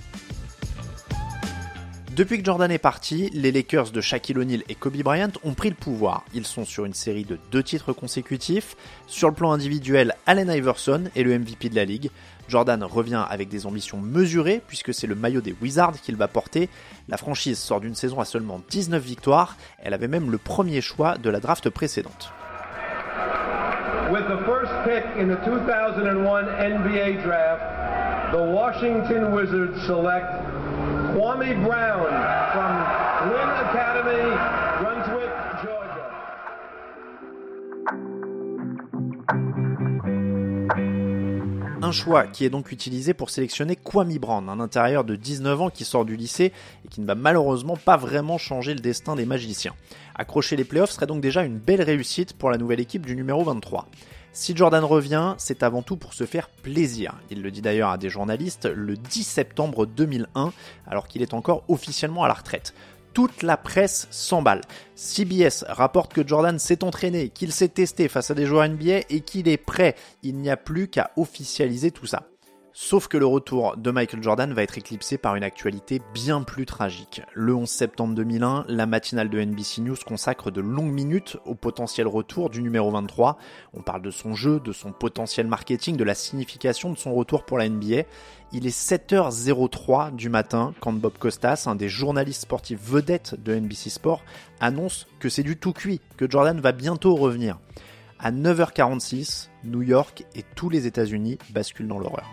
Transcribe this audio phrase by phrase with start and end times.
[2.17, 5.69] Depuis que Jordan est parti, les Lakers de Shaquille O'Neal et Kobe Bryant ont pris
[5.69, 6.23] le pouvoir.
[6.33, 8.75] Ils sont sur une série de deux titres consécutifs.
[9.05, 12.09] Sur le plan individuel, Allen Iverson est le MVP de la ligue.
[12.49, 16.69] Jordan revient avec des ambitions mesurées puisque c'est le maillot des Wizards qu'il va porter.
[17.07, 19.55] La franchise sort d'une saison à seulement 19 victoires.
[19.77, 22.31] Elle avait même le premier choix de la draft précédente.
[24.11, 27.77] With the first pick in the 2001 NBA draft,
[28.33, 29.85] Washington Wizards
[31.17, 32.13] Kwame Brown
[32.53, 32.73] from
[33.31, 34.21] Lynn Academy,
[34.79, 35.33] Brunswick,
[35.63, 36.05] Georgia.
[41.81, 45.69] Un choix qui est donc utilisé pour sélectionner Kwame Brown, un intérieur de 19 ans
[45.71, 46.53] qui sort du lycée
[46.85, 49.73] et qui ne va malheureusement pas vraiment changer le destin des magiciens.
[50.13, 53.43] Accrocher les playoffs serait donc déjà une belle réussite pour la nouvelle équipe du numéro
[53.43, 53.87] 23.
[54.39, 57.15] Si Jordan revient, c'est avant tout pour se faire plaisir.
[57.31, 60.53] Il le dit d'ailleurs à des journalistes le 10 septembre 2001,
[60.85, 62.75] alors qu'il est encore officiellement à la retraite
[63.15, 64.61] toute la presse s'emballe.
[64.93, 69.21] CBS rapporte que Jordan s'est entraîné, qu'il s'est testé face à des joueurs NBA et
[69.21, 69.95] qu'il est prêt.
[70.21, 72.27] Il n'y a plus qu'à officialiser tout ça.
[72.79, 76.67] Sauf que le retour de Michael Jordan va être éclipsé par une actualité bien plus
[76.67, 77.23] tragique.
[77.33, 82.05] Le 11 septembre 2001, la matinale de NBC News consacre de longues minutes au potentiel
[82.05, 83.39] retour du numéro 23.
[83.73, 87.45] On parle de son jeu, de son potentiel marketing, de la signification de son retour
[87.45, 88.03] pour la NBA.
[88.53, 93.89] Il est 7h03 du matin quand Bob Costas, un des journalistes sportifs vedettes de NBC
[93.89, 94.21] Sport,
[94.59, 97.57] annonce que c'est du tout cuit, que Jordan va bientôt revenir.
[98.19, 102.31] À 9h46, New York et tous les États-Unis basculent dans l'horreur.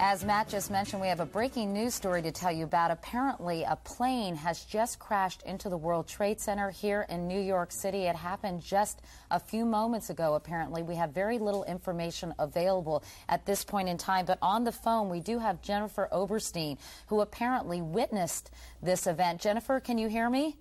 [0.00, 2.92] As Matt just mentioned, we have a breaking news story to tell you about.
[2.92, 7.72] Apparently, a plane has just crashed into the World Trade Center here in New York
[7.72, 8.04] City.
[8.04, 10.84] It happened just a few moments ago, apparently.
[10.84, 15.08] We have very little information available at this point in time, but on the phone,
[15.08, 16.78] we do have Jennifer Oberstein,
[17.08, 19.40] who apparently witnessed this event.
[19.40, 20.54] Jennifer, can you hear me?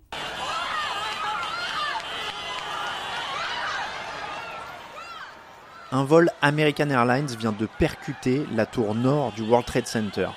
[5.92, 10.28] Un vol American Airlines vient de percuter la tour nord du World Trade Center.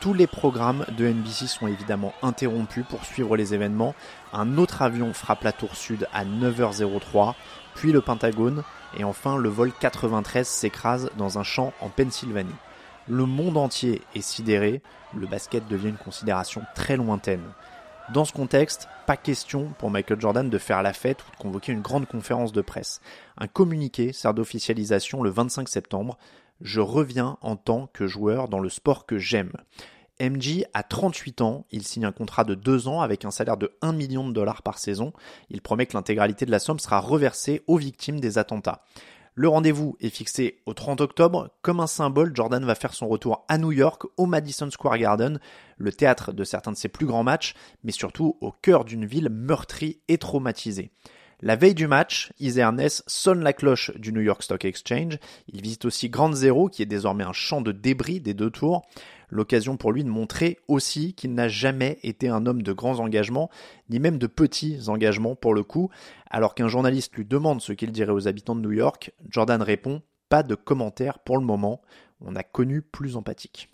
[0.00, 3.94] Tous les programmes de NBC sont évidemment interrompus pour suivre les événements.
[4.34, 7.34] Un autre avion frappe la tour sud à 9h03,
[7.74, 8.62] puis le Pentagone,
[8.98, 12.54] et enfin le vol 93 s'écrase dans un champ en Pennsylvanie.
[13.08, 14.82] Le monde entier est sidéré,
[15.16, 17.44] le basket devient une considération très lointaine.
[18.14, 21.72] Dans ce contexte, pas question pour Michael Jordan de faire la fête ou de convoquer
[21.72, 23.02] une grande conférence de presse.
[23.36, 26.16] Un communiqué sert d'officialisation le 25 septembre.
[26.62, 29.52] Je reviens en tant que joueur dans le sport que j'aime.
[30.20, 33.76] MJ a 38 ans, il signe un contrat de 2 ans avec un salaire de
[33.82, 35.12] 1 million de dollars par saison.
[35.50, 38.82] Il promet que l'intégralité de la somme sera reversée aux victimes des attentats.
[39.40, 41.50] Le rendez-vous est fixé au 30 octobre.
[41.62, 45.38] Comme un symbole, Jordan va faire son retour à New York, au Madison Square Garden,
[45.76, 47.54] le théâtre de certains de ses plus grands matchs,
[47.84, 50.90] mais surtout au cœur d'une ville meurtrie et traumatisée.
[51.40, 55.18] La veille du match, Izzy Ernest sonne la cloche du New York Stock Exchange.
[55.46, 58.82] Il visite aussi Grand Zero, qui est désormais un champ de débris des deux tours.
[59.30, 63.50] L'occasion pour lui de montrer aussi qu'il n'a jamais été un homme de grands engagements,
[63.88, 65.90] ni même de petits engagements pour le coup.
[66.28, 70.02] Alors qu'un journaliste lui demande ce qu'il dirait aux habitants de New York, Jordan répond
[70.28, 71.82] Pas de commentaires pour le moment.
[72.20, 73.70] On a connu plus empathique.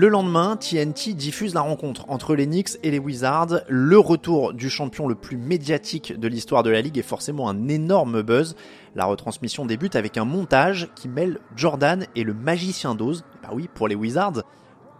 [0.00, 3.62] Le lendemain, TNT diffuse la rencontre entre les Knicks et les Wizards.
[3.68, 7.66] Le retour du champion le plus médiatique de l'histoire de la ligue est forcément un
[7.66, 8.54] énorme buzz.
[8.94, 13.24] La retransmission débute avec un montage qui mêle Jordan et le magicien d'Oz.
[13.42, 14.44] Bah oui, pour les Wizards.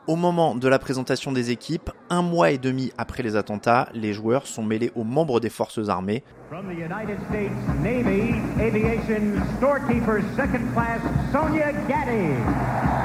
[0.09, 4.12] Au moment de la présentation des équipes, un mois et demi après les attentats, les
[4.12, 6.25] joueurs sont mêlés aux membres des forces armées.
[6.49, 7.53] From the United States
[7.85, 11.00] Navy Aviation Storekeeper Second Class
[11.31, 12.98] Sonia Gaddy.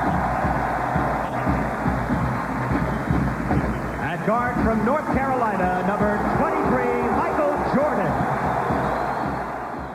[4.25, 6.80] From North Carolina, number 23,
[7.18, 8.12] Michael Jordan.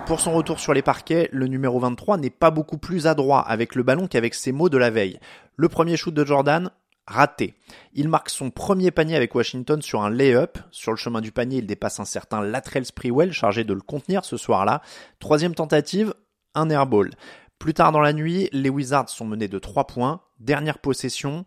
[0.06, 3.74] Pour son retour sur les parquets, le numéro 23 n'est pas beaucoup plus adroit avec
[3.74, 5.18] le ballon qu'avec ses mots de la veille.
[5.56, 6.70] Le premier shoot de Jordan,
[7.06, 7.54] raté.
[7.94, 10.58] Il marque son premier panier avec Washington sur un lay-up.
[10.70, 14.26] Sur le chemin du panier, il dépasse un certain Latrell Sprewell chargé de le contenir
[14.26, 14.82] ce soir-là.
[15.20, 16.12] Troisième tentative,
[16.54, 17.12] un airball.
[17.58, 20.20] Plus tard dans la nuit, les Wizards sont menés de 3 points.
[20.38, 21.46] Dernière possession,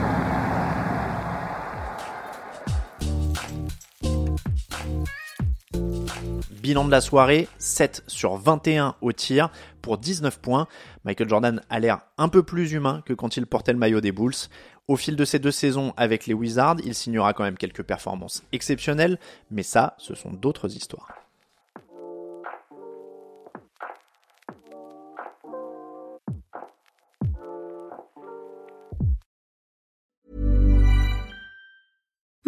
[6.61, 9.49] Bilan de la soirée, 7 sur 21 au tir
[9.81, 10.67] pour 19 points.
[11.05, 14.11] Michael Jordan a l'air un peu plus humain que quand il portait le maillot des
[14.11, 14.35] Bulls.
[14.87, 18.43] Au fil de ces deux saisons avec les Wizards, il signera quand même quelques performances
[18.51, 19.17] exceptionnelles,
[19.49, 21.20] mais ça, ce sont d'autres histoires.